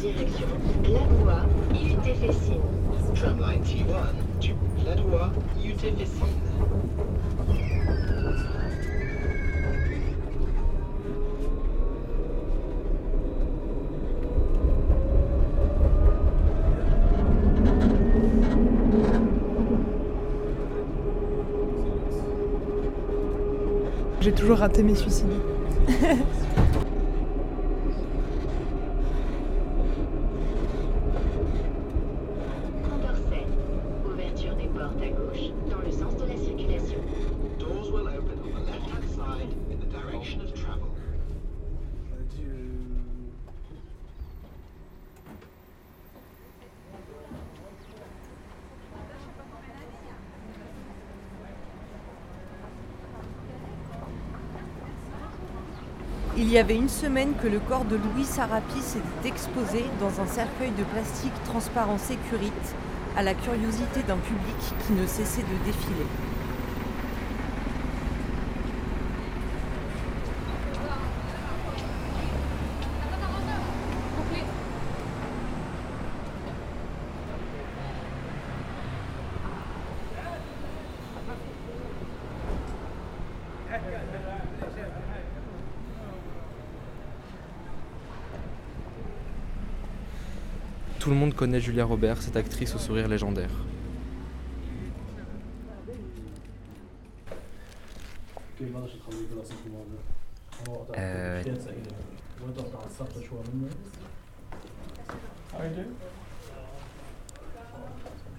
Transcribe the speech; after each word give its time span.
Direction 0.00 0.46
Lagoua, 0.84 1.44
UTFessine. 1.72 2.62
Tramline 3.14 3.62
T1 3.64 4.14
to 4.40 4.54
Ladoua, 4.84 5.32
UTFessine. 5.60 6.26
J'ai 24.20 24.32
toujours 24.32 24.58
raté 24.58 24.84
mes 24.84 24.94
suicides. 24.94 25.26
Il 56.40 56.48
y 56.52 56.56
avait 56.56 56.76
une 56.76 56.88
semaine 56.88 57.34
que 57.42 57.48
le 57.48 57.58
corps 57.58 57.84
de 57.84 57.96
Louis 57.96 58.24
Sarapis 58.24 58.96
était 58.96 59.28
exposé 59.28 59.84
dans 59.98 60.20
un 60.20 60.26
cercueil 60.28 60.70
de 60.78 60.84
plastique 60.84 61.32
transparent 61.44 61.98
sécurite 61.98 62.76
à 63.16 63.24
la 63.24 63.34
curiosité 63.34 64.04
d'un 64.06 64.18
public 64.18 64.56
qui 64.86 64.92
ne 64.92 65.04
cessait 65.04 65.42
de 65.42 65.64
défiler. 65.66 66.06
Tout 91.08 91.14
le 91.14 91.20
monde 91.20 91.32
connaît 91.32 91.58
Julia 91.58 91.86
Robert, 91.86 92.20
cette 92.20 92.36
actrice 92.36 92.74
au 92.74 92.78
sourire 92.78 93.08
légendaire. 93.08 93.48
Euh, 100.98 101.42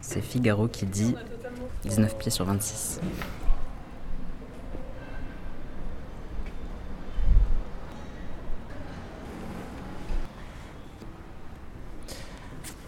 C'est 0.01 0.21
Figaro 0.21 0.67
qui 0.67 0.85
dit 0.85 1.15
19 1.85 2.19
pieds 2.19 2.29
sur 2.29 2.45
26. 2.45 3.01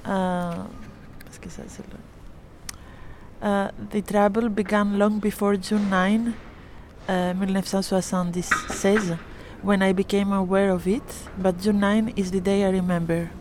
Uh? 0.05 0.65
Uh, 3.41 3.71
the 3.89 4.01
trouble 4.01 4.49
began 4.49 4.99
long 4.99 5.19
before 5.19 5.55
June 5.55 5.89
9, 5.89 6.33
uh, 7.07 7.33
1976, 7.33 9.17
when 9.63 9.81
I 9.81 9.93
became 9.93 10.31
aware 10.31 10.69
of 10.69 10.87
it, 10.87 11.03
but 11.37 11.59
June 11.59 11.79
9 11.79 12.13
is 12.15 12.29
the 12.29 12.39
day 12.39 12.65
I 12.65 12.69
remember. 12.69 13.31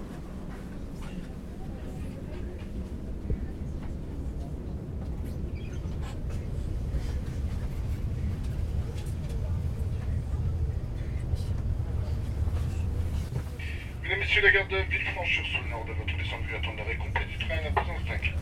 Messieurs, 14.31 14.43
la 14.43 14.53
gare 14.53 14.69
de 14.69 14.77
Villefranche 14.89 15.43
sur 15.43 15.61
le 15.61 15.71
nord 15.71 15.85
de 15.87 15.93
votre 15.93 16.17
descendue 16.17 16.55
attend 16.55 16.73
l'arrêt 16.79 16.95
complet 16.95 17.25
du 17.25 17.37
train 17.45 17.57
à 17.57 17.63
la 17.65 17.71
présence 17.73 17.99
5. 18.07 18.35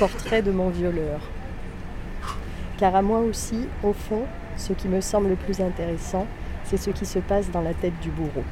portrait 0.00 0.42
de 0.42 0.50
mon 0.50 0.70
violeur. 0.70 1.20
Car 2.78 2.96
à 2.96 3.02
moi 3.02 3.20
aussi, 3.20 3.68
au 3.84 3.92
fond, 3.92 4.24
ce 4.56 4.72
qui 4.72 4.88
me 4.88 5.00
semble 5.00 5.28
le 5.28 5.36
plus 5.36 5.60
intéressant, 5.60 6.26
c'est 6.64 6.76
ce 6.76 6.90
qui 6.90 7.06
se 7.06 7.20
passe 7.20 7.48
dans 7.52 7.62
la 7.62 7.74
tête 7.74 8.00
du 8.00 8.10
bourreau. 8.10 8.42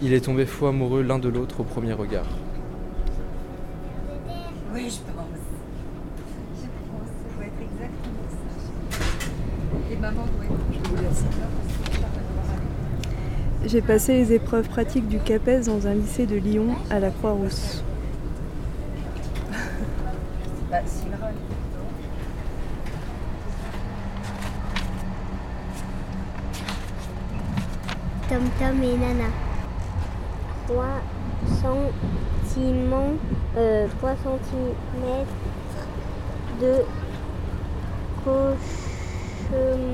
Il 0.00 0.12
est 0.12 0.20
tombé 0.20 0.46
fou 0.46 0.66
amoureux 0.66 1.02
l'un 1.02 1.18
de 1.18 1.28
l'autre 1.28 1.60
au 1.60 1.64
premier 1.64 1.92
regard. 1.92 2.26
Oui, 4.72 4.84
je 4.84 5.12
pense. 5.12 5.26
Je 6.54 6.68
pense, 6.86 7.08
ça 7.08 7.28
doit 7.34 7.46
être 7.46 7.60
exactement 7.60 8.22
ça. 8.90 9.92
Et 9.92 9.96
maman 9.96 10.24
doit 10.26 10.44
être. 10.44 10.52
Je 10.72 10.88
vous 10.88 10.96
laisse. 11.02 11.24
J'ai 13.66 13.82
passé 13.82 14.12
les 14.14 14.32
épreuves 14.34 14.68
pratiques 14.68 15.08
du 15.08 15.18
CAPES 15.18 15.66
dans 15.66 15.88
un 15.88 15.94
lycée 15.94 16.26
de 16.26 16.36
Lyon 16.36 16.76
à 16.90 17.00
la 17.00 17.10
Croix-Rousse. 17.10 17.82
Bah. 20.70 20.78
Tom 28.28 28.42
Tom 28.60 28.82
et 28.82 28.96
Nana. 28.98 29.47
3 30.68 31.00
sentiments, 31.62 33.16
euh, 33.56 33.88
3 34.00 34.16
cm 34.16 35.26
de 36.60 36.84
cauchemar. 39.48 39.88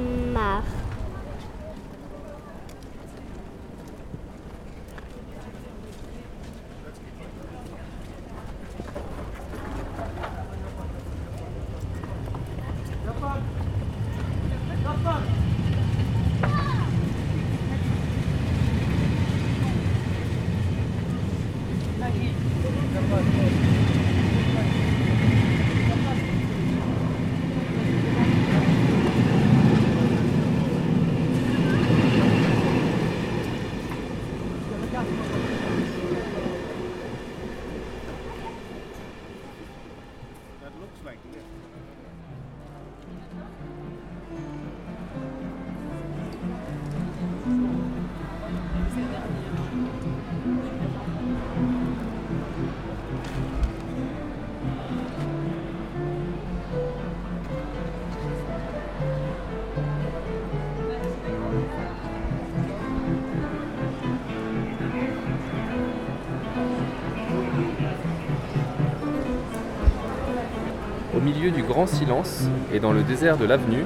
Milieu 71.25 71.51
du 71.51 71.63
grand 71.63 71.87
silence 71.87 72.45
et 72.73 72.81
dans 72.81 72.93
le 72.93 73.03
désert 73.03 73.39
de 73.39 73.47
l'avenue, 73.47 73.85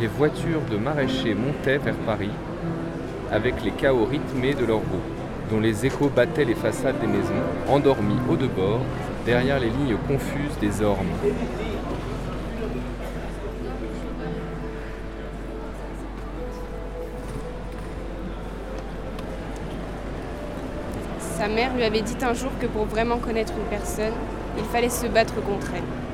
les 0.00 0.06
voitures 0.06 0.60
de 0.70 0.76
maraîchers 0.76 1.34
montaient 1.34 1.78
vers 1.78 1.96
Paris 1.96 2.30
avec 3.32 3.64
les 3.64 3.72
chaos 3.72 4.04
rythmés 4.04 4.54
de 4.54 4.64
leurs 4.64 4.78
roues, 4.78 5.02
dont 5.50 5.58
les 5.58 5.84
échos 5.84 6.08
battaient 6.08 6.44
les 6.44 6.54
façades 6.54 7.00
des 7.00 7.08
maisons, 7.08 7.32
endormies 7.68 8.20
au 8.30 8.36
debord, 8.36 8.80
derrière 9.24 9.58
les 9.58 9.70
lignes 9.70 9.96
confuses 10.06 10.56
des 10.60 10.82
ormes. 10.82 11.06
Sa 21.18 21.48
mère 21.48 21.74
lui 21.74 21.82
avait 21.82 22.02
dit 22.02 22.16
un 22.22 22.34
jour 22.34 22.52
que 22.60 22.66
pour 22.66 22.84
vraiment 22.84 23.18
connaître 23.18 23.52
une 23.58 23.68
personne, 23.68 24.14
il 24.56 24.64
fallait 24.64 24.88
se 24.88 25.06
battre 25.06 25.34
contre 25.42 25.72
elle. 25.74 26.05